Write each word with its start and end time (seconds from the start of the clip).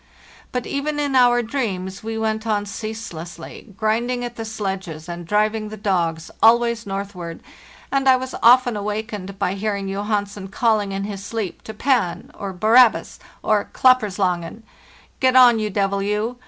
But 0.51 0.65
even 0.65 0.99
in 0.99 1.13
our 1.15 1.43
dreams 1.43 2.01
we 2.03 2.17
went 2.17 2.47
on 2.47 2.65
ceaselessly, 2.65 3.71
grinding 3.77 4.25
at 4.25 4.35
the 4.35 4.45
sledges 4.45 5.07
and 5.07 5.27
driving 5.27 5.69
the 5.69 5.77
dogs, 5.77 6.31
always 6.41 6.87
northward, 6.87 7.39
and 7.91 8.09
I 8.09 8.15
was 8.15 8.33
often 8.41 8.75
awakened 8.75 9.37
by 9.37 9.53
hearing 9.53 9.87
Johansen 9.87 10.47
calling 10.47 10.91
in 10.91 11.03
his 11.03 11.23
sleep 11.23 11.61
to 11.65 11.73
"Pan," 11.75 12.31
or" 12.35 12.51
Barrabas," 12.51 13.19
or" 13.43 13.69
Klapperslangen": 13.73 14.63
"Get 15.19 15.35
on, 15.35 15.59
you 15.59 15.69
devil, 15.69 16.01
you! 16.01 16.37